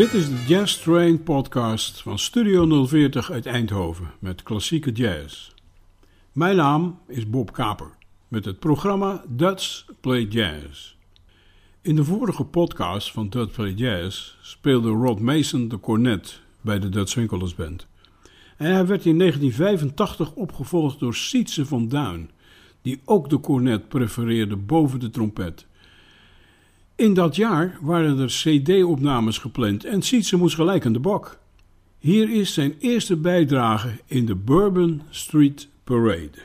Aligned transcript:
Dit 0.00 0.14
is 0.14 0.28
de 0.28 0.44
Jazz 0.46 0.76
Train 0.76 1.22
podcast 1.22 2.02
van 2.02 2.18
Studio 2.18 2.86
040 2.86 3.30
uit 3.30 3.46
Eindhoven 3.46 4.10
met 4.18 4.42
klassieke 4.42 4.92
jazz. 4.92 5.52
Mijn 6.32 6.56
naam 6.56 6.98
is 7.08 7.30
Bob 7.30 7.52
Kaper 7.52 7.90
met 8.28 8.44
het 8.44 8.58
programma 8.58 9.24
Dutch 9.28 9.84
Play 10.00 10.22
Jazz. 10.22 10.94
In 11.80 11.96
de 11.96 12.04
vorige 12.04 12.44
podcast 12.44 13.12
van 13.12 13.28
Dutch 13.28 13.52
Play 13.52 13.72
Jazz 13.72 14.36
speelde 14.42 14.90
Rod 14.90 15.20
Mason 15.20 15.68
de 15.68 15.80
cornet 15.80 16.40
bij 16.60 16.78
de 16.78 16.88
Dutch 16.88 17.14
Winkelers 17.14 17.54
Band. 17.54 17.86
En 18.56 18.72
hij 18.72 18.86
werd 18.86 19.04
in 19.06 19.18
1985 19.18 20.32
opgevolgd 20.32 20.98
door 20.98 21.14
Sietse 21.14 21.66
van 21.66 21.88
Duin, 21.88 22.30
die 22.82 23.00
ook 23.04 23.30
de 23.30 23.40
cornet 23.40 23.88
prefereerde 23.88 24.56
boven 24.56 25.00
de 25.00 25.10
trompet. 25.10 25.66
In 27.00 27.14
dat 27.14 27.36
jaar 27.36 27.78
waren 27.80 28.18
er 28.18 28.28
CD-opnames 28.28 29.38
gepland 29.38 29.84
en 29.84 30.02
Sietse 30.02 30.36
moest 30.36 30.54
gelijk 30.54 30.86
aan 30.86 30.92
de 30.92 30.98
bak. 30.98 31.38
Hier 31.98 32.30
is 32.30 32.54
zijn 32.54 32.74
eerste 32.78 33.16
bijdrage 33.16 33.88
in 34.06 34.26
de 34.26 34.34
Bourbon 34.34 35.02
Street 35.10 35.68
Parade. 35.84 36.38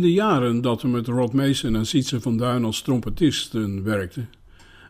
De 0.00 0.12
jaren 0.12 0.60
dat 0.60 0.82
we 0.82 0.88
met 0.88 1.06
Rod 1.06 1.32
Mason 1.32 1.76
en 1.76 1.86
Sietse 1.86 2.20
van 2.20 2.36
Duin 2.36 2.64
als 2.64 2.82
trompetisten 2.82 3.82
werkten, 3.82 4.30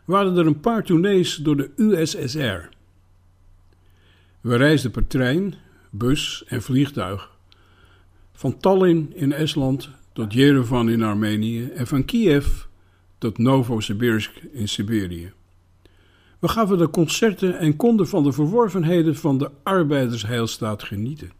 waren 0.05 0.37
er 0.37 0.45
een 0.45 0.59
paar 0.59 0.83
tournees 0.83 1.35
door 1.35 1.57
de 1.57 1.71
USSR. 1.75 2.69
We 4.41 4.55
reisden 4.55 4.91
per 4.91 5.07
trein, 5.07 5.53
bus 5.89 6.43
en 6.47 6.61
vliegtuig. 6.61 7.29
Van 8.33 8.57
Tallinn 8.57 9.11
in 9.15 9.33
Estland 9.33 9.89
tot 10.13 10.33
Yerevan 10.33 10.89
in 10.89 11.03
Armenië 11.03 11.63
en 11.63 11.87
van 11.87 12.05
Kiev 12.05 12.47
tot 13.17 13.37
Novosibirsk 13.37 14.31
in 14.51 14.67
Siberië. 14.67 15.31
We 16.39 16.47
gaven 16.47 16.77
de 16.77 16.89
concerten 16.89 17.59
en 17.59 17.75
konden 17.75 18.07
van 18.07 18.23
de 18.23 18.31
verworvenheden 18.31 19.15
van 19.15 19.37
de 19.37 19.51
arbeidersheilstaat 19.63 20.83
genieten. 20.83 21.31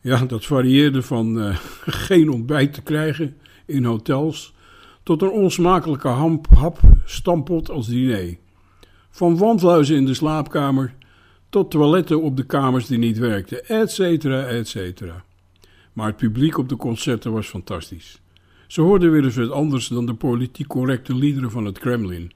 Ja, 0.00 0.24
dat 0.24 0.44
varieerde 0.44 1.02
van 1.02 1.38
uh, 1.38 1.56
geen 2.06 2.30
ontbijt 2.30 2.74
te 2.74 2.82
krijgen 2.82 3.36
in 3.66 3.84
hotels 3.84 4.54
tot 5.02 5.22
een 5.22 5.30
onsmakelijke 5.30 6.08
hap 6.08 6.80
stampot 7.04 7.70
als 7.70 7.86
diner. 7.86 8.36
Van 9.10 9.38
wandluizen 9.38 9.96
in 9.96 10.06
de 10.06 10.14
slaapkamer 10.14 10.94
tot 11.48 11.70
toiletten 11.70 12.22
op 12.22 12.36
de 12.36 12.46
kamers 12.46 12.86
die 12.86 12.98
niet 12.98 13.18
werkten, 13.18 13.66
et 13.66 13.90
cetera, 13.90 14.46
et 14.46 14.68
cetera. 14.68 15.24
Maar 15.92 16.06
het 16.06 16.16
publiek 16.16 16.58
op 16.58 16.68
de 16.68 16.76
concerten 16.76 17.32
was 17.32 17.46
fantastisch. 17.46 18.20
Ze 18.66 18.80
hoorden 18.80 19.10
weer 19.10 19.24
eens 19.24 19.36
wat 19.36 19.50
anders 19.50 19.88
dan 19.88 20.06
de 20.06 20.14
politiek 20.14 20.66
correcte 20.66 21.14
liederen 21.14 21.50
van 21.50 21.64
het 21.64 21.78
Kremlin. 21.78 22.32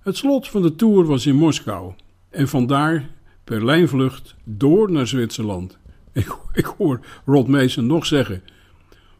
Het 0.00 0.16
slot 0.16 0.48
van 0.48 0.62
de 0.62 0.74
tour 0.74 1.04
was 1.04 1.26
in 1.26 1.36
Moskou 1.36 1.92
en 2.30 2.48
vandaar 2.48 3.08
per 3.44 3.64
lijnvlucht 3.64 4.34
door 4.44 4.90
naar 4.90 5.06
Zwitserland. 5.06 5.78
Ik, 6.52 6.64
hoor 6.64 7.00
Rod 7.24 7.48
Mason 7.48 7.86
nog 7.86 8.06
zeggen: 8.06 8.42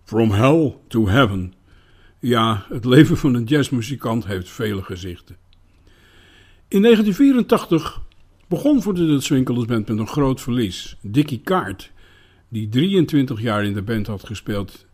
From 0.04 0.30
hell 0.30 0.74
to 0.88 1.08
heaven. 1.08 1.54
Ja, 2.18 2.66
het 2.68 2.84
leven 2.84 3.16
van 3.16 3.34
een 3.34 3.44
jazzmuzikant 3.44 4.26
heeft 4.26 4.50
vele 4.50 4.82
gezichten. 4.82 5.36
In 6.68 6.82
1984 6.82 8.02
begon 8.48 8.82
voor 8.82 8.94
de 8.94 9.06
Dutch 9.06 9.28
Band 9.66 9.88
met 9.88 9.88
een 9.88 10.06
groot 10.06 10.40
verlies. 10.40 10.96
Dickie 11.02 11.40
Kaart, 11.40 11.92
die 12.48 12.68
23 12.68 13.40
jaar 13.40 13.64
in 13.64 13.74
de 13.74 13.82
band 13.82 14.06
had 14.06 14.26
gespeeld, 14.26 14.86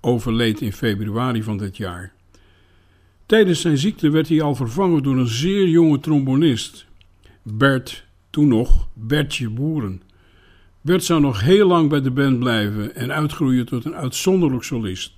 overleed 0.00 0.60
in 0.60 0.72
februari 0.72 1.42
van 1.42 1.56
dit 1.56 1.76
jaar. 1.76 2.12
Tijdens 3.26 3.60
zijn 3.60 3.78
ziekte 3.78 4.10
werd 4.10 4.28
hij 4.28 4.42
al 4.42 4.54
vervangen 4.54 5.02
door 5.02 5.16
een 5.16 5.28
zeer 5.28 5.68
jonge 5.68 6.00
trombonist, 6.00 6.86
Bert, 7.42 8.04
toen 8.30 8.48
nog 8.48 8.88
Bertje 8.94 9.50
Boeren. 9.50 10.02
Bert 10.88 11.04
zou 11.04 11.20
nog 11.20 11.40
heel 11.40 11.66
lang 11.66 11.88
bij 11.88 12.00
de 12.00 12.10
band 12.10 12.38
blijven 12.38 12.94
en 12.94 13.12
uitgroeien 13.12 13.66
tot 13.66 13.84
een 13.84 13.94
uitzonderlijk 13.94 14.62
solist. 14.62 15.12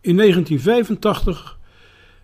In 0.00 0.16
1985 0.16 1.58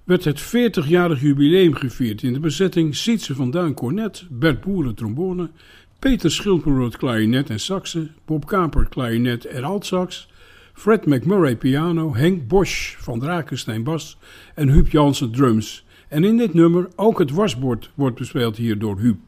werd 0.05 0.25
het 0.25 0.43
40-jarig 0.43 1.21
jubileum 1.21 1.75
gevierd 1.75 2.23
in 2.23 2.33
de 2.33 2.41
bezetting 2.41 2.97
Sietse 2.97 3.35
van 3.35 3.51
Duin 3.51 3.75
cornet, 3.75 4.27
Bert 4.31 4.61
Boeren 4.61 4.95
trombone, 4.95 5.51
Peter 5.99 6.31
Schilperoot 6.31 6.97
klarinet 6.97 7.51
en 7.51 7.61
saxen, 7.61 8.15
Bob 8.25 8.47
Kaper 8.47 8.89
klarinet 8.89 9.45
en 9.45 9.65
altsax, 9.65 10.29
Fred 10.73 11.06
McMurray 11.06 11.56
piano, 11.56 12.15
Henk 12.15 12.49
Bosch 12.49 12.97
van 12.99 13.21
Drakenstein 13.21 13.83
bas 13.83 14.19
en 14.55 14.69
Huub 14.69 14.89
Jansen 14.89 15.33
drums. 15.33 15.85
En 16.09 16.25
in 16.25 16.37
dit 16.37 16.55
nummer 16.55 16.89
ook 16.97 17.19
het 17.19 17.31
wasbord 17.31 17.91
wordt 17.95 18.19
bespeeld 18.19 18.56
hier 18.56 18.79
door 18.79 18.99
Huub. 18.99 19.19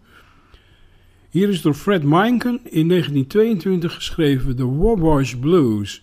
Hier 1.33 1.49
is 1.49 1.63
door 1.63 1.75
Fred 1.75 2.03
Meinken 2.03 2.61
in 2.65 2.89
1922 2.89 3.95
geschreven 3.95 4.57
de 4.57 4.67
Wabash 4.67 5.35
Blues. 5.35 6.03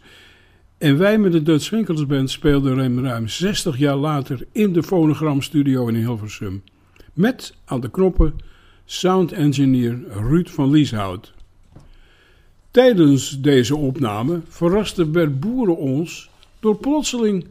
En 0.77 0.97
wij 0.97 1.17
met 1.17 1.31
de 1.31 1.43
Dutch 1.43 1.69
Winkels 1.69 2.05
Band 2.05 2.29
speelden 2.29 2.77
hem 2.77 2.99
ruim 3.05 3.27
60 3.27 3.77
jaar 3.77 3.95
later 3.95 4.47
in 4.51 4.73
de 4.73 4.83
fonogramstudio 4.83 5.87
in 5.87 5.95
Hilversum. 5.95 6.63
Met 7.13 7.55
aan 7.65 7.81
de 7.81 7.89
knoppen 7.89 8.35
sound 8.85 9.31
engineer 9.31 9.99
Ruud 10.09 10.49
van 10.49 10.69
Lieshout. 10.69 11.33
Tijdens 12.71 13.41
deze 13.41 13.75
opname 13.75 14.41
verraste 14.47 15.05
Bert 15.05 15.39
Boeren 15.39 15.77
ons 15.77 16.29
door 16.59 16.77
plotseling 16.77 17.45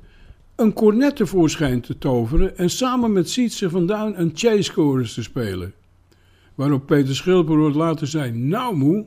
een 0.56 0.72
cornet 0.72 1.16
tevoorschijn 1.16 1.80
te 1.80 1.98
toveren 1.98 2.56
en 2.56 2.70
samen 2.70 3.12
met 3.12 3.30
Sietse 3.30 3.70
van 3.70 3.86
Duin 3.86 4.20
een 4.20 4.30
chase 4.34 4.72
chorus 4.72 5.14
te 5.14 5.22
spelen. 5.22 5.72
Waarop 6.58 6.86
Peter 6.86 7.14
Schilperoort 7.14 7.74
later 7.74 8.06
zei, 8.06 8.30
nou 8.32 8.76
moe, 8.76 9.06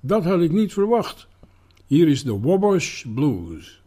dat 0.00 0.24
had 0.24 0.40
ik 0.40 0.52
niet 0.52 0.72
verwacht. 0.72 1.28
Hier 1.86 2.08
is 2.08 2.22
de 2.22 2.40
Wabash 2.40 3.04
Blues. 3.14 3.81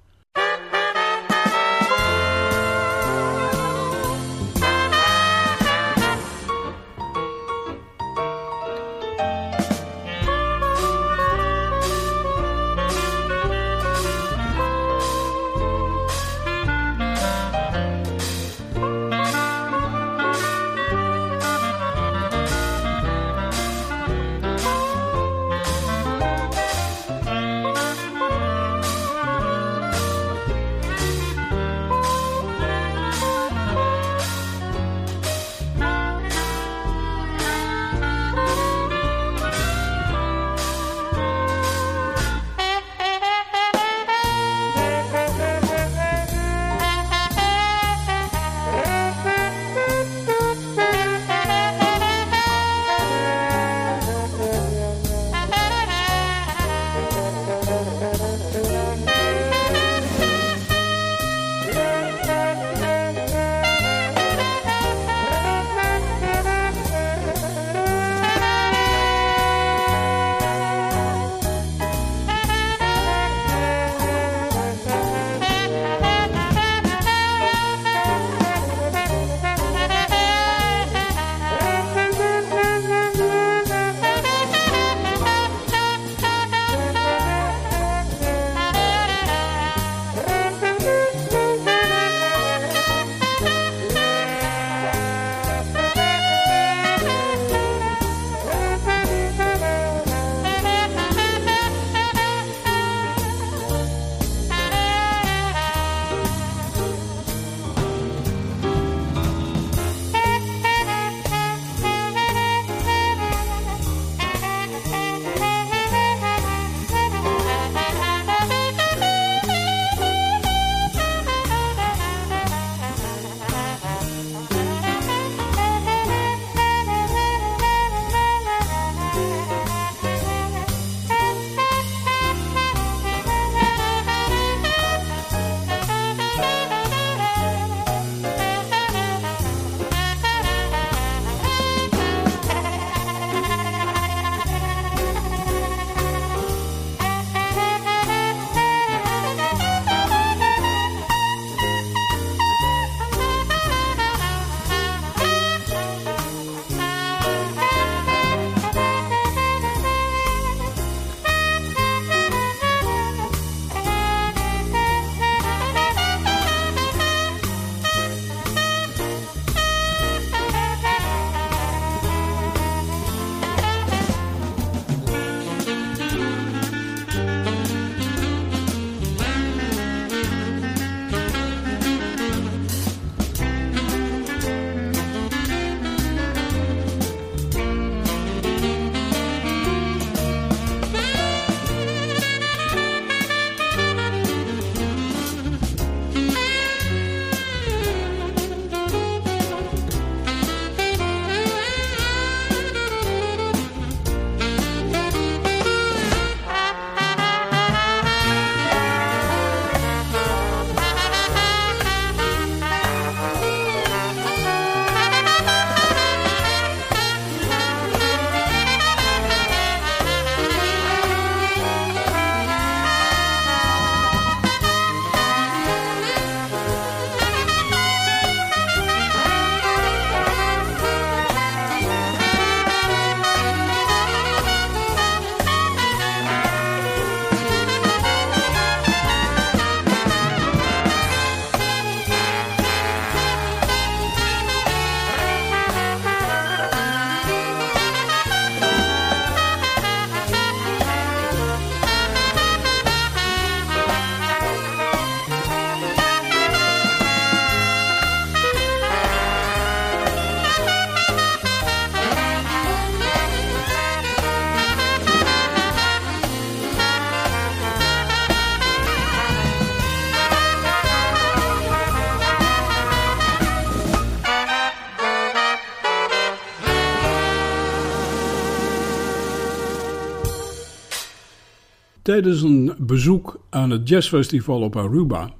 Tijdens 282.15 282.41
een 282.41 282.73
bezoek 282.79 283.45
aan 283.49 283.69
het 283.69 283.89
jazzfestival 283.89 284.61
op 284.61 284.75
Aruba 284.75 285.33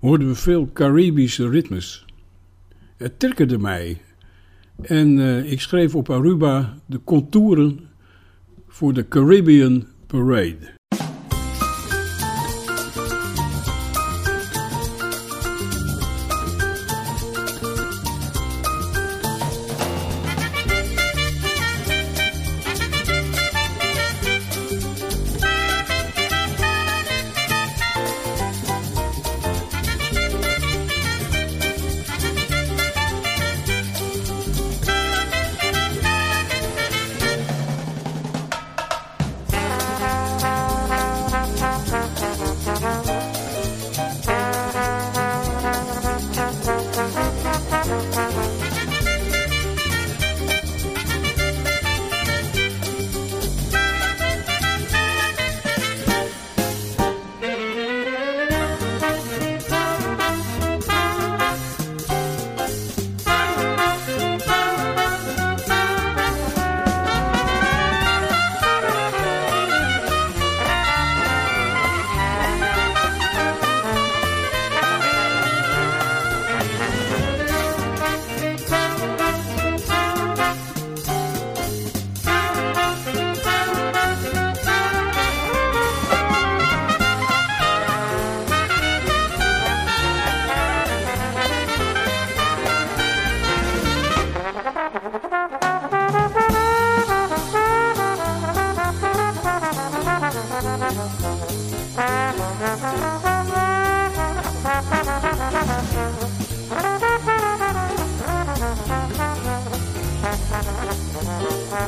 hoorden 0.00 0.28
we 0.28 0.34
veel 0.34 0.70
Caribische 0.72 1.48
ritmes. 1.48 2.04
Het 2.96 3.18
triggerde 3.18 3.58
mij 3.58 4.00
en 4.82 5.18
uh, 5.18 5.50
ik 5.52 5.60
schreef 5.60 5.94
op 5.94 6.10
Aruba 6.10 6.78
de 6.86 7.00
contouren 7.04 7.80
voor 8.66 8.92
de 8.92 9.08
Caribbean 9.08 9.86
Parade. 10.06 10.75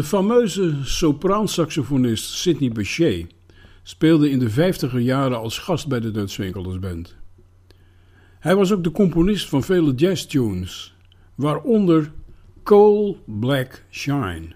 De 0.00 0.06
fameuze 0.06 0.74
sopraansaxofonist 0.82 2.24
Sidney 2.24 2.70
Bechet 2.70 3.26
speelde 3.82 4.30
in 4.30 4.38
de 4.38 4.50
vijftiger 4.50 5.00
jaren 5.00 5.38
als 5.38 5.58
gast 5.58 5.88
bij 5.88 6.00
de 6.00 6.10
Dutch 6.10 6.50
Band. 6.80 7.16
Hij 8.38 8.56
was 8.56 8.72
ook 8.72 8.84
de 8.84 8.90
componist 8.90 9.48
van 9.48 9.62
vele 9.62 9.94
jazztunes, 9.94 10.94
waaronder 11.34 12.12
Coal 12.62 13.18
Black 13.26 13.84
Shine. 13.90 14.48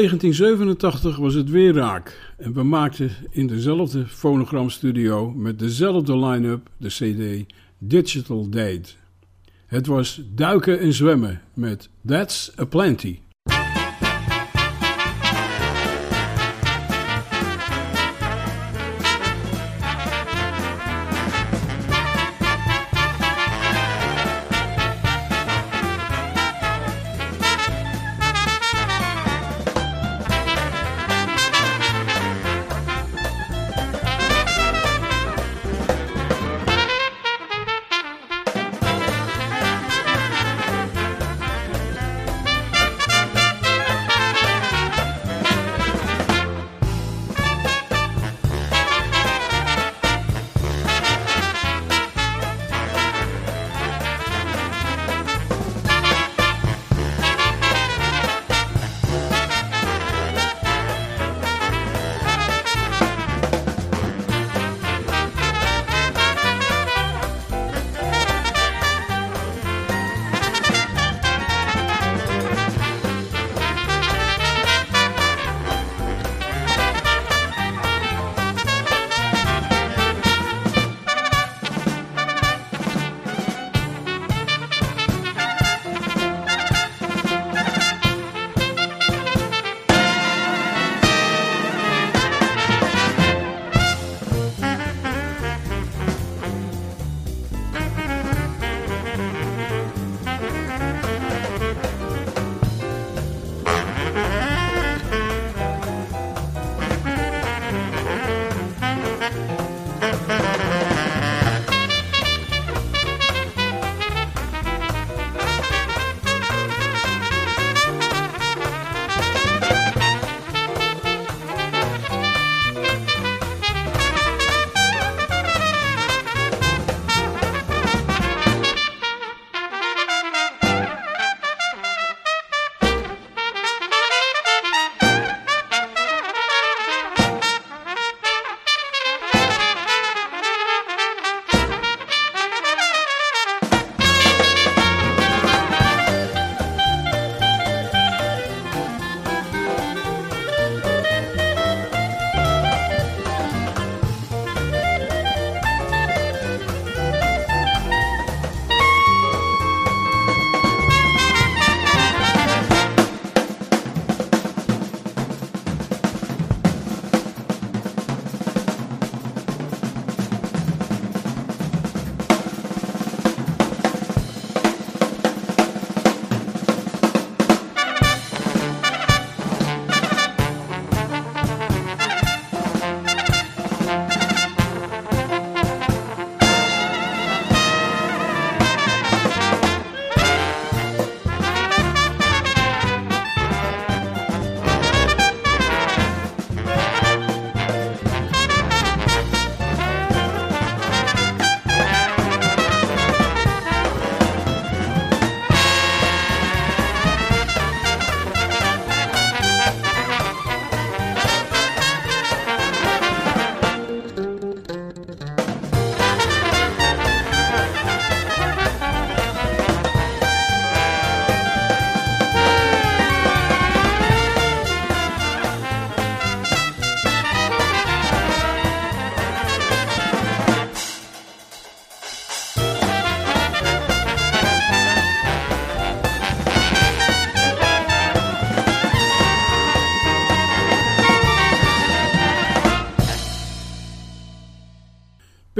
1987 0.00 1.16
was 1.16 1.34
het 1.34 1.50
weer 1.50 1.74
raak 1.74 2.34
en 2.36 2.52
we 2.52 2.62
maakten 2.62 3.10
in 3.30 3.46
dezelfde 3.46 4.06
fonogramstudio 4.06 5.30
met 5.30 5.58
dezelfde 5.58 6.18
line-up 6.18 6.70
de 6.76 6.88
CD 6.88 7.52
Digital 7.78 8.48
Date. 8.48 8.88
Het 9.66 9.86
was 9.86 10.22
duiken 10.34 10.78
en 10.78 10.92
zwemmen 10.92 11.40
met 11.54 11.88
That's 12.06 12.52
a 12.58 12.64
Plenty. 12.64 13.18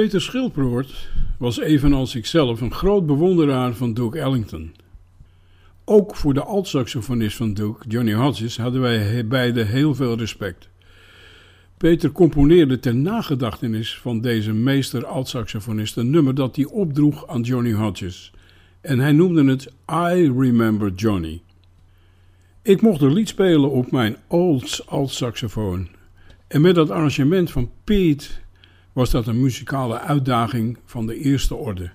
Peter 0.00 0.20
Schilproort 0.20 1.08
was 1.38 1.58
evenals 1.58 2.14
ikzelf 2.14 2.60
een 2.60 2.72
groot 2.72 3.06
bewonderaar 3.06 3.74
van 3.74 3.94
Duke 3.94 4.18
Ellington. 4.18 4.74
Ook 5.84 6.16
voor 6.16 6.34
de 6.34 6.42
altsaxofonist 6.42 7.36
van 7.36 7.54
Duke, 7.54 7.88
Johnny 7.88 8.12
Hodges, 8.12 8.56
hadden 8.56 8.80
wij 8.80 9.26
beide 9.26 9.62
heel 9.62 9.94
veel 9.94 10.18
respect. 10.18 10.68
Peter 11.76 12.12
componeerde 12.12 12.78
ter 12.78 12.94
nagedachtenis 12.94 13.98
van 13.98 14.20
deze 14.20 14.52
meester 14.52 15.06
altsaxofonist 15.06 15.96
een 15.96 16.10
nummer 16.10 16.34
dat 16.34 16.56
hij 16.56 16.64
opdroeg 16.64 17.26
aan 17.26 17.42
Johnny 17.42 17.72
Hodges. 17.72 18.32
En 18.80 18.98
hij 18.98 19.12
noemde 19.12 19.44
het 19.44 19.72
I 19.90 20.32
Remember 20.38 20.92
Johnny. 20.94 21.42
Ik 22.62 22.82
mocht 22.82 23.00
een 23.00 23.12
lied 23.12 23.28
spelen 23.28 23.70
op 23.70 23.90
mijn 23.90 24.16
Olds 24.26 24.86
altsaxofoon. 24.86 25.88
En 26.48 26.60
met 26.60 26.74
dat 26.74 26.90
arrangement 26.90 27.50
van 27.50 27.70
Pete 27.84 28.26
was 29.00 29.10
dat 29.10 29.26
een 29.26 29.40
muzikale 29.40 30.00
uitdaging 30.00 30.78
van 30.84 31.06
de 31.06 31.16
eerste 31.16 31.54
orde. 31.54 31.90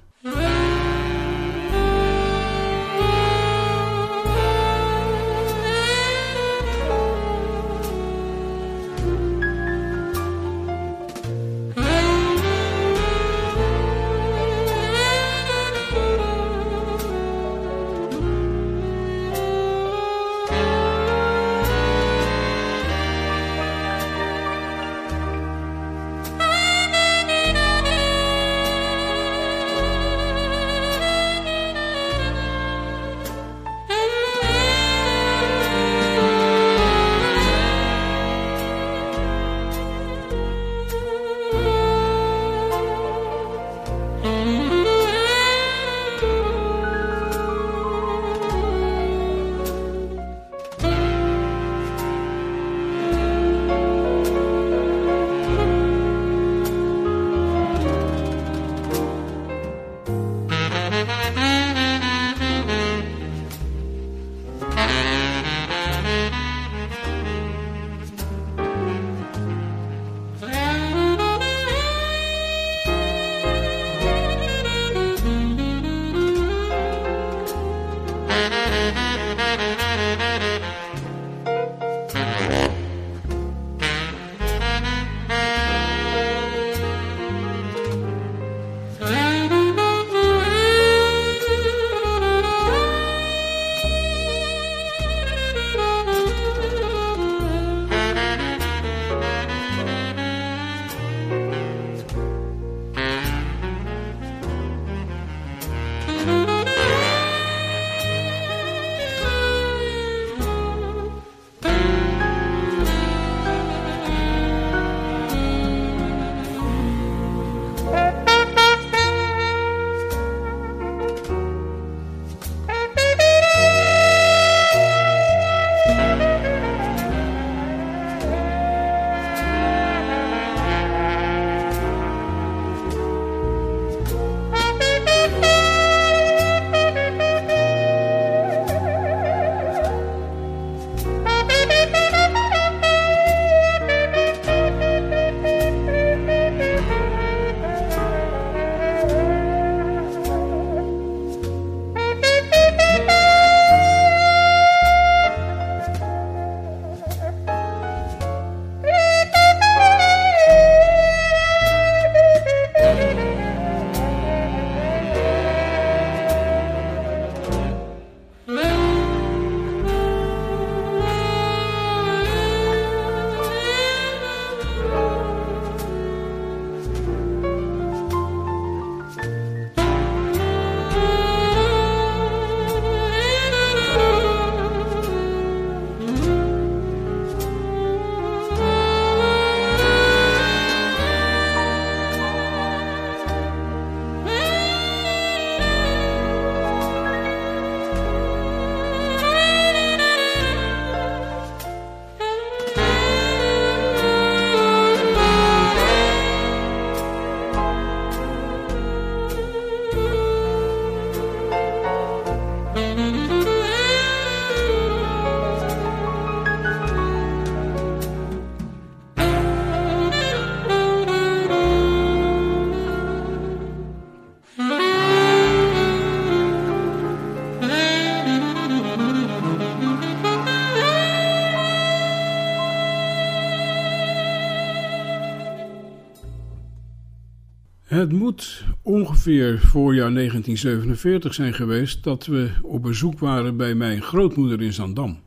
Het 237.95 238.11
moet 238.11 238.63
ongeveer 238.81 239.59
voorjaar 239.59 240.13
1947 240.13 241.33
zijn 241.33 241.53
geweest 241.53 242.03
dat 242.03 242.25
we 242.25 242.51
op 242.61 242.81
bezoek 242.81 243.19
waren 243.19 243.57
bij 243.57 243.75
mijn 243.75 244.01
grootmoeder 244.01 244.61
in 244.61 244.73
Zandam. 244.73 245.19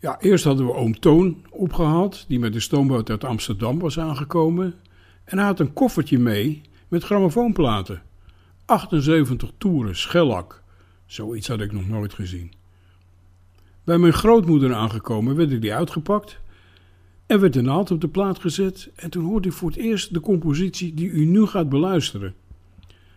Ja, 0.00 0.20
eerst 0.20 0.44
hadden 0.44 0.66
we 0.66 0.74
oom 0.74 0.98
Toon 0.98 1.44
opgehaald, 1.50 2.24
die 2.28 2.38
met 2.38 2.52
de 2.52 2.60
stoomboot 2.60 3.10
uit 3.10 3.24
Amsterdam 3.24 3.78
was 3.78 3.98
aangekomen. 3.98 4.74
En 5.24 5.38
hij 5.38 5.46
had 5.46 5.60
een 5.60 5.72
koffertje 5.72 6.18
mee 6.18 6.62
met 6.88 7.04
grammofoonplaten. 7.04 8.02
78 8.64 9.50
toeren, 9.58 9.96
schellak. 9.96 10.62
Zoiets 11.06 11.48
had 11.48 11.60
ik 11.60 11.72
nog 11.72 11.88
nooit 11.88 12.12
gezien. 12.12 12.52
Bij 13.84 13.98
mijn 13.98 14.12
grootmoeder 14.12 14.74
aangekomen 14.74 15.36
werd 15.36 15.50
ik 15.50 15.60
die 15.60 15.74
uitgepakt 15.74 16.40
Er 17.26 17.40
werd 17.40 17.56
een 17.56 17.64
naald 17.64 17.90
op 17.90 18.00
de 18.00 18.08
plaat 18.08 18.38
gezet 18.38 18.90
en 18.96 19.10
toen 19.10 19.24
hoorde 19.24 19.48
ik 19.48 19.54
voor 19.54 19.68
het 19.68 19.78
eerst 19.78 20.14
de 20.14 20.20
compositie 20.20 20.94
die 20.94 21.08
u 21.08 21.24
nu 21.24 21.46
gaat 21.46 21.68
beluisteren. 21.68 22.34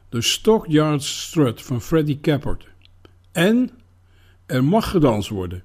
De 0.10 0.22
Stockyard 0.22 1.04
Strut 1.04 1.62
van 1.62 1.82
Freddie 1.82 2.20
Cappert. 2.20 2.67
En 3.32 3.70
er 4.46 4.63
mag 4.63 4.89
gedanst 4.89 5.30
worden. 5.30 5.63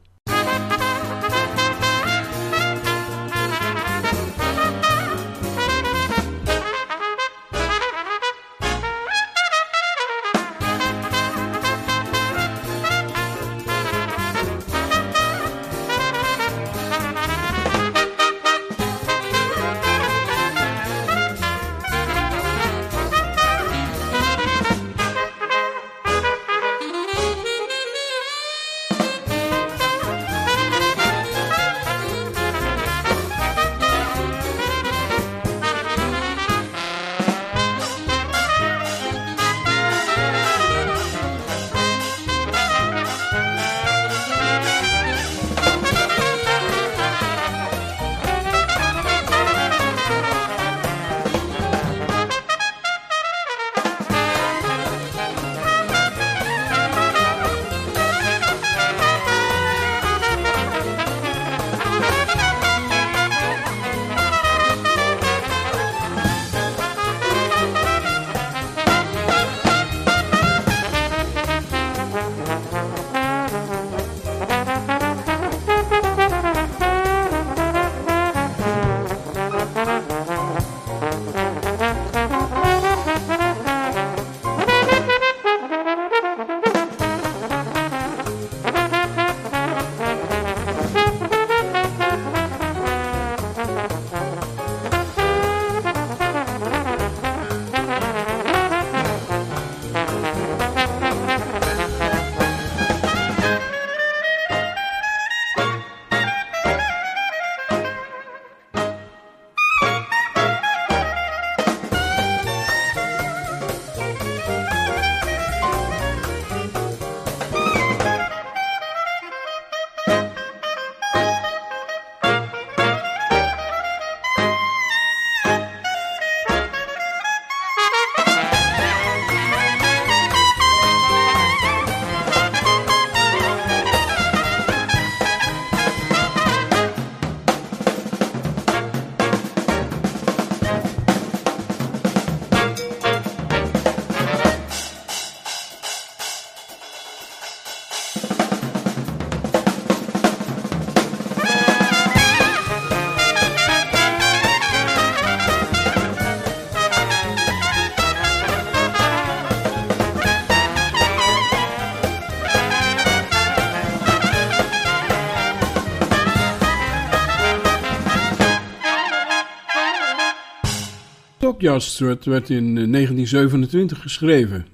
Strut 171.62 172.24
werd 172.24 172.50
in 172.50 172.74
1927 172.74 173.96
eh, 173.96 174.02
geschreven. 174.02 174.66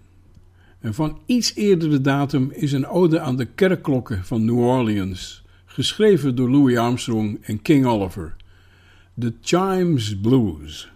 En 0.80 0.94
van 0.94 1.18
iets 1.26 1.54
eerdere 1.54 2.00
datum 2.00 2.50
is 2.52 2.72
een 2.72 2.86
ode 2.86 3.20
aan 3.20 3.36
de 3.36 3.44
kerkklokken 3.44 4.24
van 4.24 4.44
New 4.44 4.58
Orleans, 4.58 5.44
geschreven 5.64 6.34
door 6.34 6.50
Louis 6.50 6.76
Armstrong 6.76 7.38
en 7.42 7.62
King 7.62 7.86
Oliver. 7.86 8.36
The 9.18 9.32
Chimes 9.40 10.20
Blues. 10.20 10.90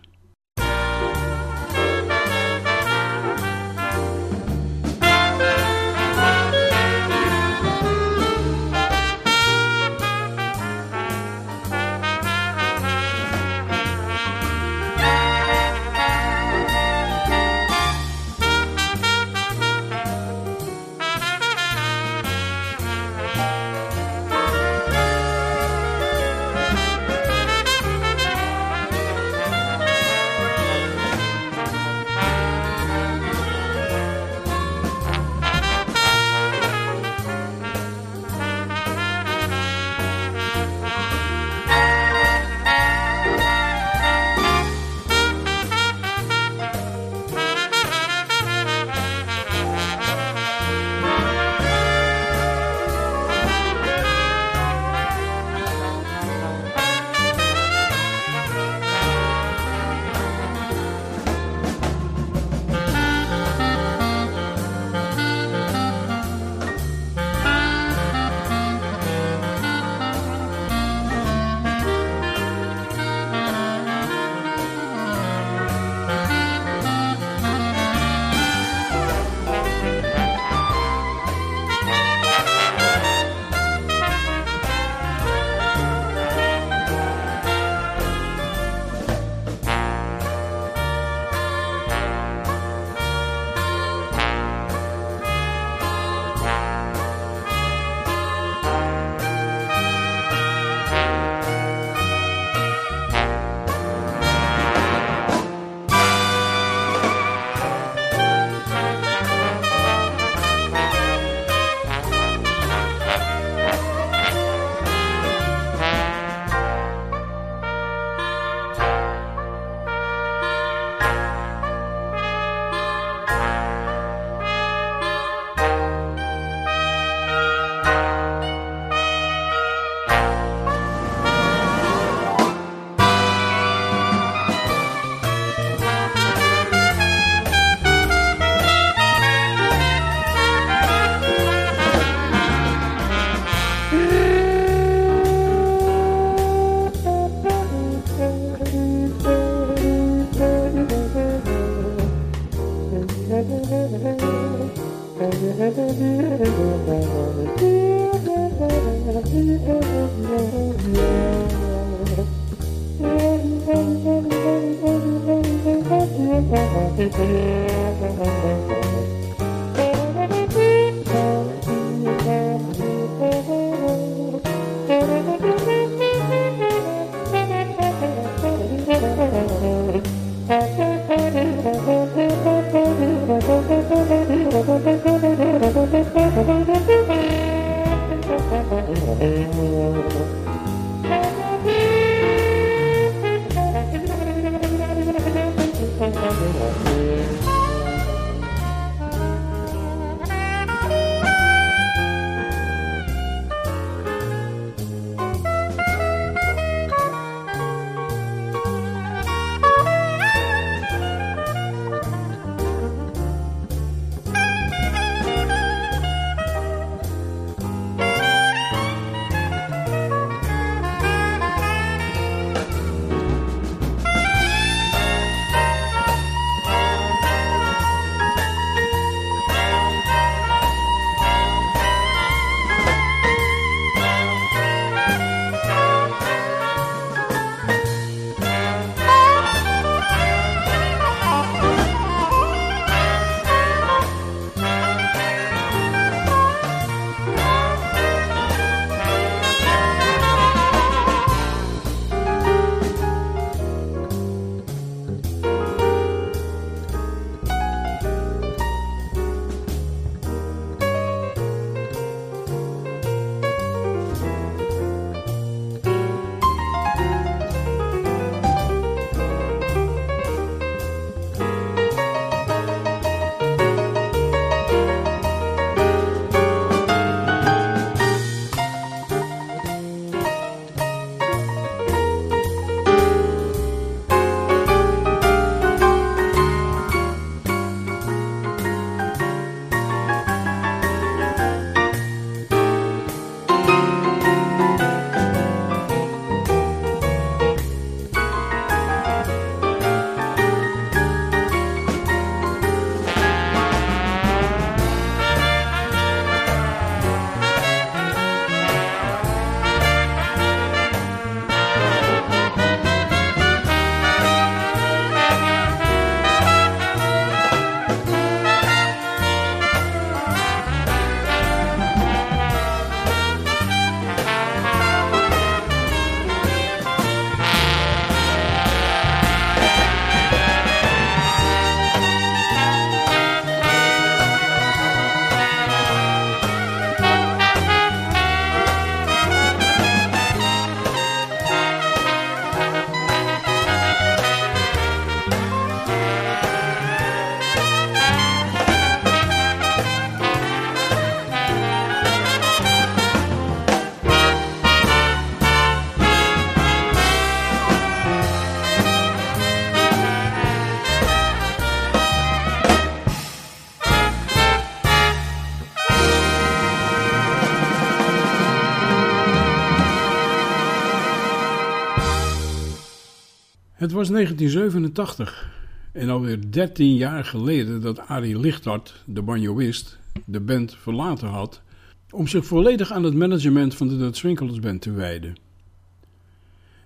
Was 374.03 374.11
1987 374.11 375.50
en 375.92 376.09
alweer 376.09 376.50
13 376.50 376.96
jaar 376.96 377.25
geleden 377.25 377.81
dat 377.81 377.98
Arie 377.98 378.38
Lichthart, 378.38 379.03
de 379.05 379.23
banjoist, 379.23 379.98
de 380.25 380.40
band 380.40 380.77
verlaten 380.77 381.29
had 381.29 381.63
om 382.11 382.27
zich 382.27 382.46
volledig 382.46 382.92
aan 382.92 383.03
het 383.03 383.15
management 383.15 383.75
van 383.75 383.88
de 383.88 383.96
Dutch 383.96 384.61
Band 384.61 384.81
te 384.81 384.92
wijden. 384.92 385.35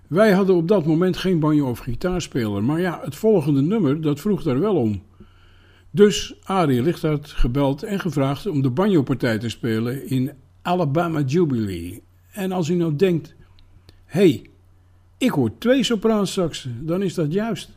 Wij 0.07 0.31
hadden 0.31 0.55
op 0.55 0.67
dat 0.67 0.85
moment 0.85 1.17
geen 1.17 1.39
banjo 1.39 1.69
of 1.69 1.79
gitaarspeler, 1.79 2.63
maar 2.63 2.79
ja, 2.79 2.99
het 3.03 3.15
volgende 3.15 3.61
nummer 3.61 4.01
dat 4.01 4.19
vroeg 4.19 4.43
daar 4.43 4.59
wel 4.59 4.75
om. 4.75 5.01
Dus 5.91 6.35
Arie 6.43 6.81
Lichthart 6.81 7.27
gebeld 7.27 7.83
en 7.83 7.99
gevraagd 7.99 8.47
om 8.47 8.61
de 8.61 8.69
banjo-partij 8.69 9.37
te 9.37 9.49
spelen 9.49 10.09
in 10.09 10.31
Alabama 10.61 11.21
Jubilee. 11.21 12.03
En 12.31 12.51
als 12.51 12.69
u 12.69 12.75
nou 12.75 12.95
denkt, 12.95 13.35
hey, 14.05 14.49
ik 15.17 15.31
hoor 15.31 15.51
twee 15.57 15.83
sopraansaxen, 15.83 16.85
dan 16.85 17.03
is 17.03 17.13
dat 17.13 17.33
juist. 17.33 17.69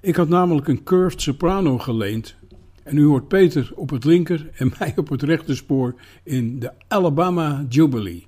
Ik 0.00 0.16
had 0.16 0.28
namelijk 0.28 0.68
een 0.68 0.82
curved 0.82 1.20
soprano 1.20 1.78
geleend. 1.78 2.34
En 2.82 2.96
u 2.96 3.04
hoort 3.04 3.28
Peter 3.28 3.72
op 3.74 3.90
het 3.90 4.04
linker 4.04 4.50
en 4.54 4.72
mij 4.78 4.92
op 4.96 5.08
het 5.08 5.22
rechterspoor 5.22 5.94
in 6.22 6.58
de 6.58 6.72
Alabama 6.88 7.64
Jubilee. 7.68 8.26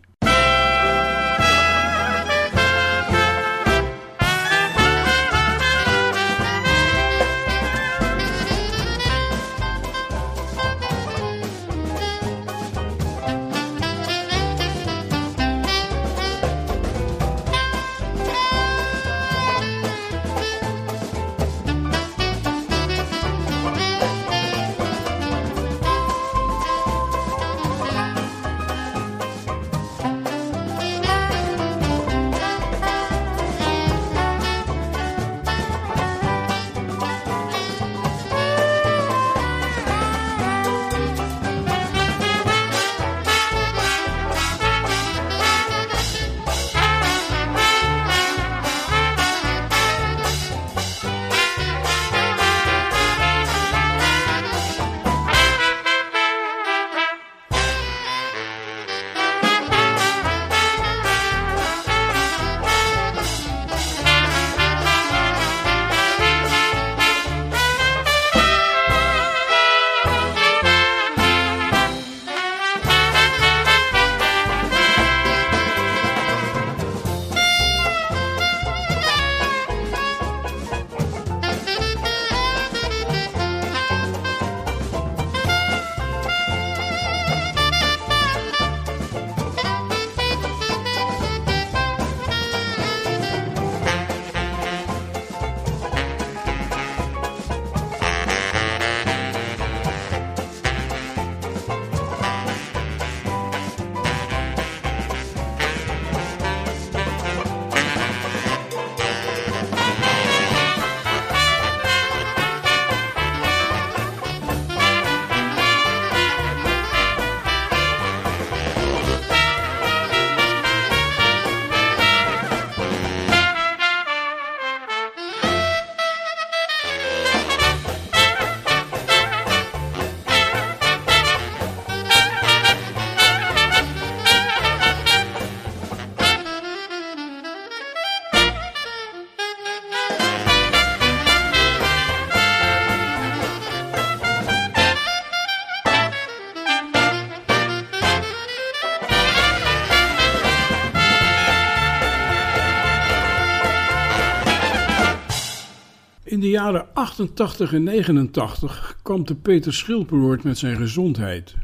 88 157.07 157.73
en 157.73 157.83
89 157.83 158.99
kwam 159.03 159.25
de 159.25 159.35
Peter 159.35 159.75
Schilperoort 159.75 160.43
met 160.43 160.59
zijn 160.59 160.77
gezondheid. 160.77 161.55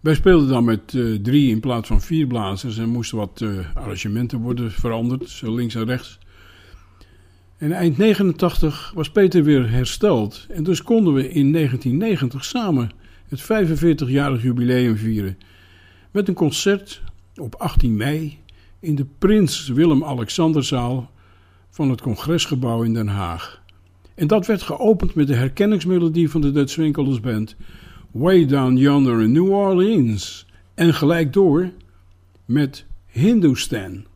Wij 0.00 0.14
speelden 0.14 0.48
dan 0.48 0.64
met 0.64 0.92
uh, 0.92 1.18
drie 1.22 1.50
in 1.50 1.60
plaats 1.60 1.88
van 1.88 2.00
vier 2.00 2.26
blazers 2.26 2.78
en 2.78 2.88
moesten 2.88 3.18
wat 3.18 3.40
uh, 3.40 3.58
arrangementen 3.74 4.38
worden 4.38 4.72
veranderd, 4.72 5.28
zo 5.28 5.54
links 5.54 5.74
en 5.74 5.84
rechts. 5.84 6.18
En 7.56 7.72
eind 7.72 7.98
89 7.98 8.92
was 8.94 9.10
Peter 9.10 9.44
weer 9.44 9.70
hersteld 9.70 10.46
en 10.48 10.62
dus 10.62 10.82
konden 10.82 11.14
we 11.14 11.30
in 11.30 11.52
1990 11.52 12.44
samen 12.44 12.90
het 13.28 13.42
45-jarig 13.42 14.42
jubileum 14.42 14.96
vieren 14.96 15.38
met 16.10 16.28
een 16.28 16.34
concert 16.34 17.02
op 17.36 17.54
18 17.54 17.96
mei 17.96 18.38
in 18.80 18.94
de 18.94 19.06
Prins 19.18 19.68
Willem-Alexanderzaal 19.68 21.10
van 21.70 21.90
het 21.90 22.00
Congresgebouw 22.00 22.82
in 22.82 22.94
Den 22.94 23.08
Haag. 23.08 23.66
En 24.18 24.26
dat 24.26 24.46
werd 24.46 24.62
geopend 24.62 25.14
met 25.14 25.26
de 25.26 25.34
herkenningsmelodie 25.34 26.30
van 26.30 26.40
de 26.40 26.50
Dutch 26.50 26.76
Winkelers 26.76 27.20
Band 27.20 27.56
Way 28.10 28.46
Down 28.46 28.76
Yonder 28.76 29.22
in 29.22 29.32
New 29.32 29.50
Orleans 29.50 30.46
en 30.74 30.94
gelijk 30.94 31.32
door 31.32 31.70
met 32.44 32.86
Hindustan. 33.06 34.07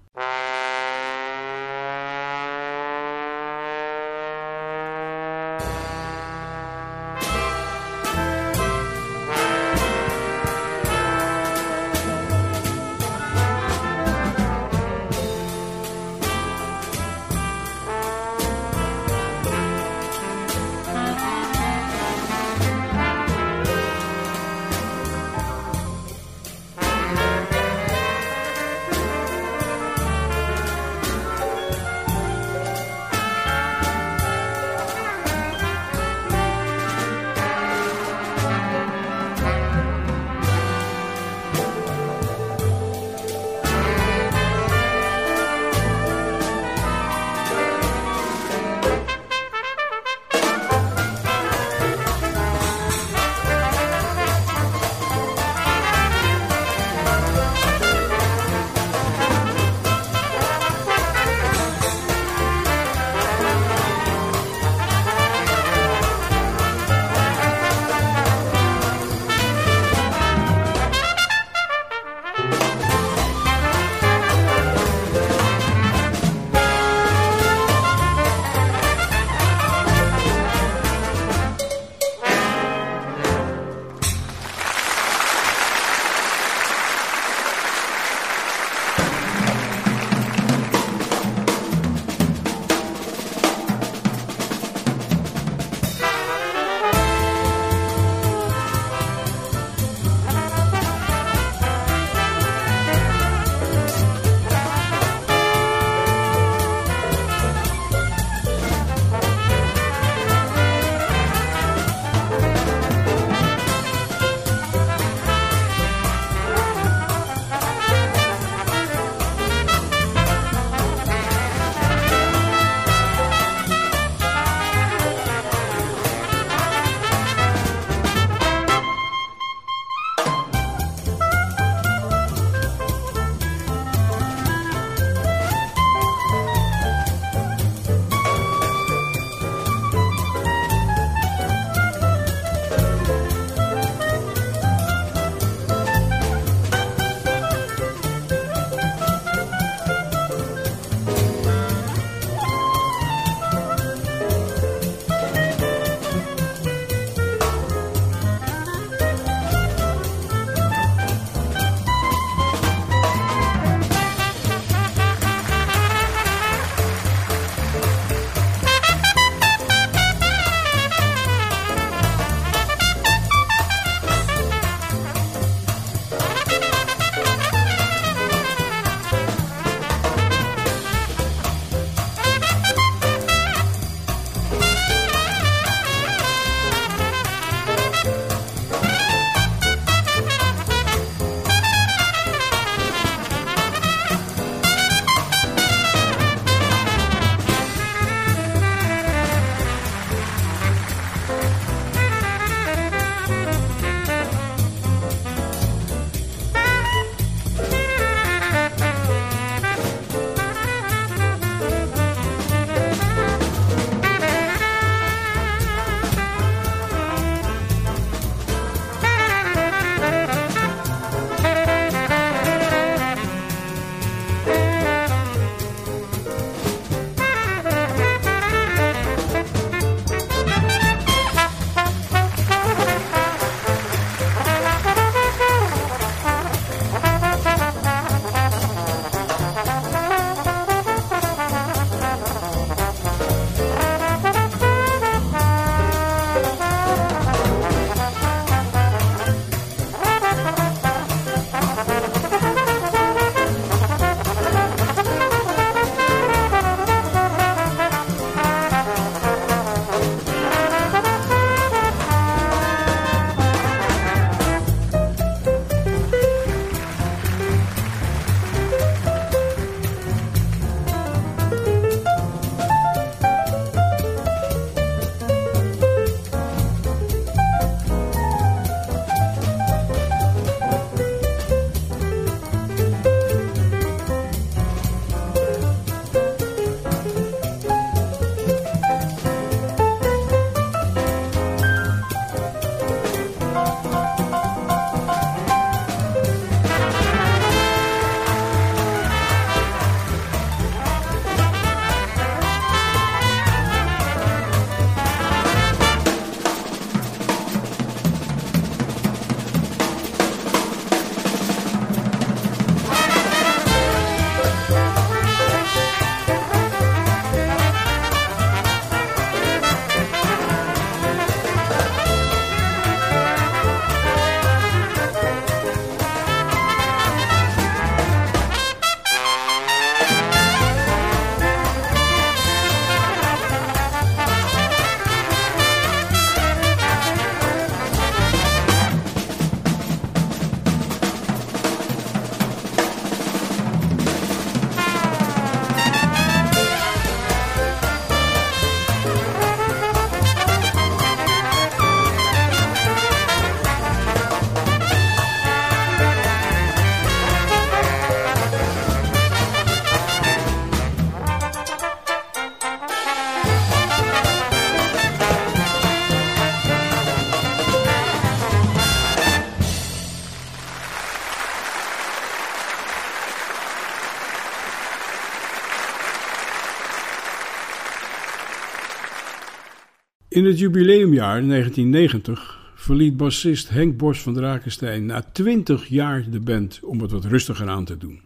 In 380.32 380.44
het 380.44 380.58
jubileumjaar 380.58 381.46
1990 381.46 382.70
verliet 382.74 383.16
bassist 383.16 383.68
Henk 383.68 383.96
Bos 383.96 384.20
van 384.20 384.34
Drakenstein 384.34 385.06
na 385.06 385.22
20 385.32 385.86
jaar 385.86 386.30
de 386.30 386.40
band 386.40 386.80
om 386.82 387.00
het 387.00 387.10
wat 387.10 387.24
rustiger 387.24 387.68
aan 387.68 387.84
te 387.84 387.96
doen. 387.96 388.20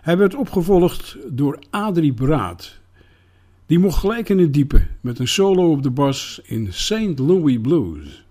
Hij 0.00 0.16
werd 0.16 0.34
opgevolgd 0.34 1.16
door 1.28 1.58
Adrie 1.70 2.12
Braat. 2.12 2.78
Die 3.66 3.78
mocht 3.78 3.98
gelijk 3.98 4.28
in 4.28 4.38
het 4.38 4.52
diepe 4.54 4.86
met 5.00 5.18
een 5.18 5.28
solo 5.28 5.70
op 5.70 5.82
de 5.82 5.90
bas 5.90 6.40
in 6.44 6.72
St. 6.72 7.18
Louis 7.18 7.60
Blues. 7.60 8.24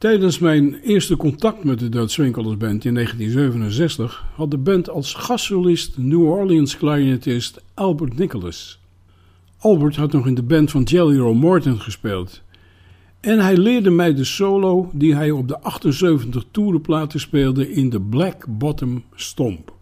Tijdens 0.00 0.38
mijn 0.38 0.74
eerste 0.74 1.16
contact 1.16 1.64
met 1.64 1.78
de 1.78 1.88
Dutch 1.88 2.12
Swingcolours 2.12 2.56
Band 2.56 2.84
in 2.84 2.94
1967 2.94 4.24
had 4.34 4.50
de 4.50 4.58
band 4.58 4.90
als 4.90 5.14
gastsolist 5.14 5.98
New 5.98 6.22
Orleans 6.22 6.76
clarinetist 6.76 7.62
Albert 7.74 8.18
Nicholas. 8.18 8.80
Albert 9.58 9.96
had 9.96 10.12
nog 10.12 10.26
in 10.26 10.34
de 10.34 10.42
band 10.42 10.70
van 10.70 10.82
Jelly 10.82 11.18
Roll 11.18 11.34
Morton 11.34 11.80
gespeeld. 11.80 12.42
En 13.20 13.38
hij 13.38 13.56
leerde 13.56 13.90
mij 13.90 14.14
de 14.14 14.24
solo 14.24 14.90
die 14.92 15.14
hij 15.14 15.30
op 15.30 15.48
de 15.48 15.60
78 15.60 16.44
toerenplaten 16.50 17.20
speelde 17.20 17.72
in 17.72 17.90
de 17.90 18.00
Black 18.00 18.44
Bottom 18.48 19.04
Stomp. 19.14 19.74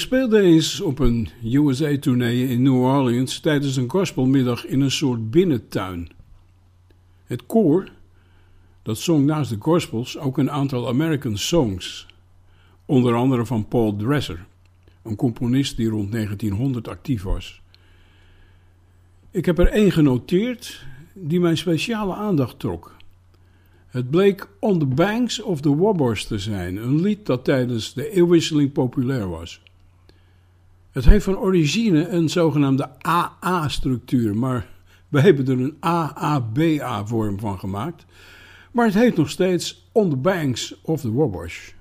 Speelden 0.00 0.42
eens 0.42 0.80
op 0.80 0.98
een 0.98 1.28
USA-tournee 1.42 2.48
in 2.48 2.62
New 2.62 2.82
Orleans 2.82 3.40
tijdens 3.40 3.76
een 3.76 3.90
gospelmiddag 3.90 4.66
in 4.66 4.80
een 4.80 4.90
soort 4.90 5.30
binnentuin. 5.30 6.08
Het 7.24 7.46
koor, 7.46 7.88
dat 8.82 8.98
zong 8.98 9.26
naast 9.26 9.50
de 9.50 9.56
gospels 9.58 10.18
ook 10.18 10.38
een 10.38 10.50
aantal 10.50 10.88
American 10.88 11.36
songs, 11.36 12.06
onder 12.86 13.14
andere 13.14 13.46
van 13.46 13.68
Paul 13.68 13.96
Dresser, 13.96 14.46
een 15.02 15.16
componist 15.16 15.76
die 15.76 15.88
rond 15.88 16.12
1900 16.12 16.88
actief 16.88 17.22
was. 17.22 17.62
Ik 19.30 19.46
heb 19.46 19.58
er 19.58 19.68
één 19.68 19.92
genoteerd 19.92 20.84
die 21.14 21.40
mijn 21.40 21.56
speciale 21.56 22.14
aandacht 22.14 22.58
trok. 22.58 22.96
Het 23.86 24.10
bleek 24.10 24.48
On 24.60 24.78
the 24.78 24.86
Banks 24.86 25.42
of 25.42 25.60
the 25.60 25.76
Wabash 25.76 26.22
te 26.22 26.38
zijn, 26.38 26.76
een 26.76 27.00
lied 27.00 27.26
dat 27.26 27.44
tijdens 27.44 27.94
de 27.94 28.10
eeuwwisseling 28.10 28.72
populair 28.72 29.28
was. 29.28 29.62
Het 30.92 31.04
heeft 31.04 31.24
van 31.24 31.38
origine 31.38 32.08
een 32.08 32.28
zogenaamde 32.28 32.88
AA-structuur, 33.06 34.36
maar 34.36 34.66
we 35.08 35.20
hebben 35.20 35.46
er 35.46 35.60
een 35.60 35.76
AABA-vorm 35.80 37.38
van 37.38 37.58
gemaakt. 37.58 38.04
Maar 38.72 38.84
het 38.84 38.94
heet 38.94 39.16
nog 39.16 39.30
steeds 39.30 39.88
On 39.92 40.10
the 40.10 40.16
Banks 40.16 40.80
of 40.82 41.00
the 41.00 41.12
Wabash. 41.12 41.72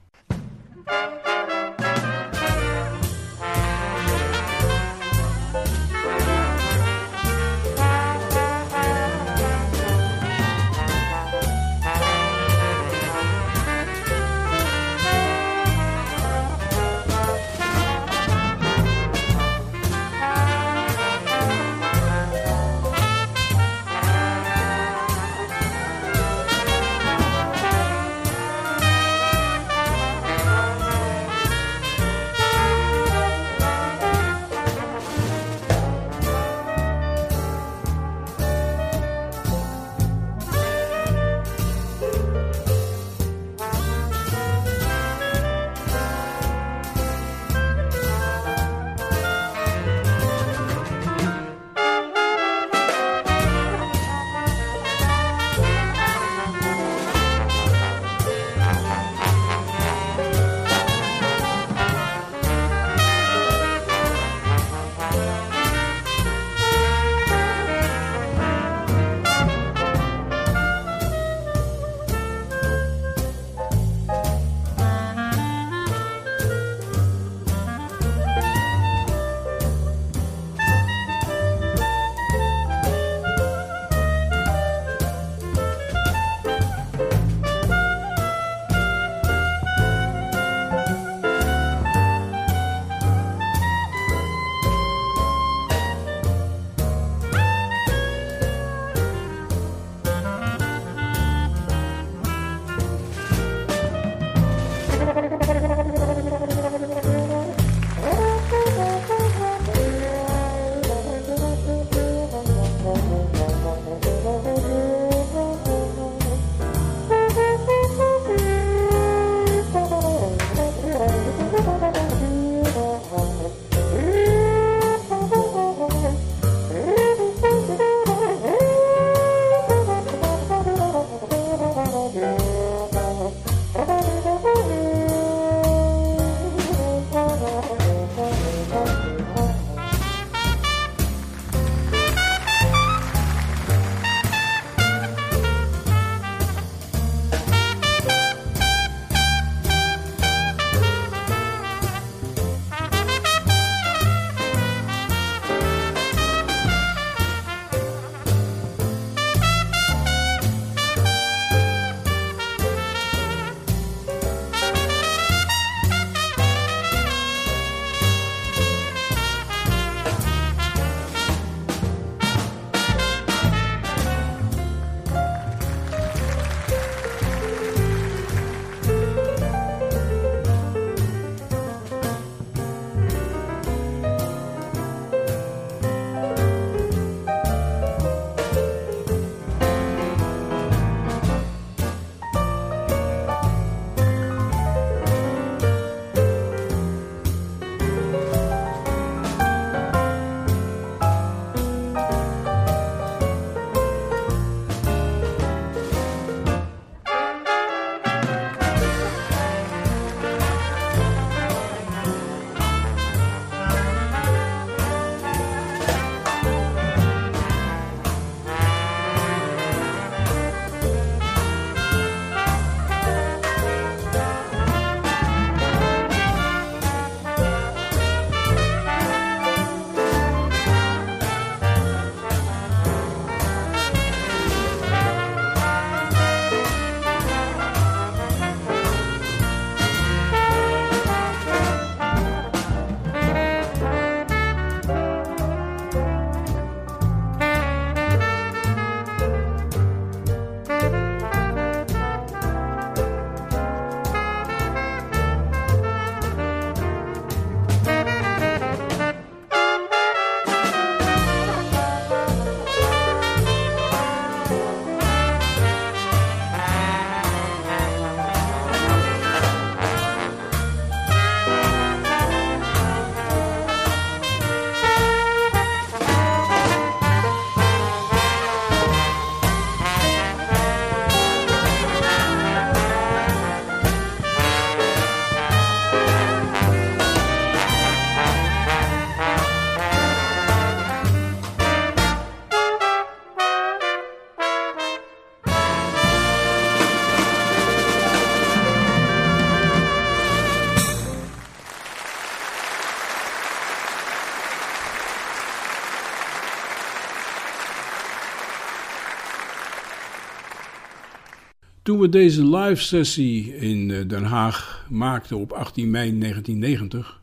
Toen 311.90 312.00
we 312.00 312.10
deze 312.10 312.46
live 312.46 312.82
sessie 312.82 313.56
in 313.56 313.92
eh, 313.92 314.08
Den 314.08 314.24
Haag 314.24 314.86
maakten 314.90 315.38
op 315.38 315.52
18 315.52 315.90
mei 315.90 316.20
1990, 316.20 317.22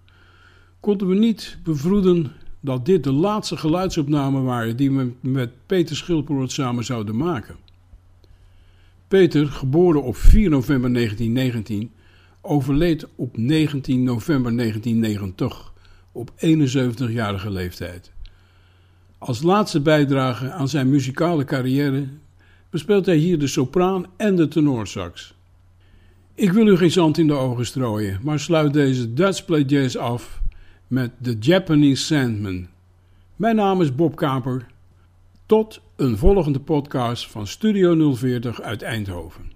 konden 0.81 1.09
we 1.09 1.15
niet 1.15 1.59
bevroeden 1.63 2.33
dat 2.61 2.87
dit 2.87 3.05
de 3.05 3.13
laatste 3.13 3.57
geluidsopnamen 3.57 4.45
waren 4.45 4.77
die 4.77 4.93
we 4.93 5.13
met 5.21 5.51
Peter 5.67 5.97
Schilperoort 5.97 6.53
samen 6.53 6.85
zouden 6.85 7.17
maken. 7.17 7.57
Peter, 9.09 9.47
geboren 9.47 10.03
op 10.03 10.17
4 10.17 10.51
november 10.51 10.93
1919, 10.93 11.91
overleed 12.41 13.07
op 13.15 13.37
19 13.37 14.03
november 14.03 14.57
1990 14.57 15.73
op 16.13 16.31
71-jarige 16.31 17.51
leeftijd. 17.51 18.13
Als 19.19 19.43
laatste 19.43 19.81
bijdrage 19.81 20.51
aan 20.51 20.69
zijn 20.69 20.91
muzikale 20.91 21.45
carrière 21.45 22.07
bespeelt 22.71 23.07
hij 23.07 23.17
hier 23.17 23.39
de 23.39 23.47
sopraan 23.47 24.07
en 24.17 24.37
de 24.37 24.49
tenorsax. 24.49 25.35
Ik 26.35 26.53
wil 26.53 26.67
u 26.67 26.77
geen 26.77 26.91
zand 26.91 27.19
in 27.19 27.27
de 27.27 27.33
ogen 27.33 27.67
strooien, 27.67 28.21
maar 28.23 28.41
sluit 28.41 28.73
deze 28.73 29.13
Dutch 29.15 29.45
Play 29.45 29.63
Jazz 29.63 29.97
af 29.97 30.43
met 30.87 31.11
The 31.23 31.37
Japanese 31.41 32.05
Sandman. 32.05 32.67
Mijn 33.37 33.57
naam 33.57 33.81
is 33.81 33.95
Bob 33.95 34.17
Kaper. 34.17 34.67
Tot 35.47 35.81
een 35.97 36.19
volgende 36.19 36.61
podcast 36.61 37.31
van 37.31 37.47
Studio 37.47 38.15
040 38.15 38.61
uit 38.61 38.83
Eindhoven. 38.83 39.53